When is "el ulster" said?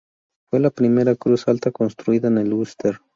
2.39-2.99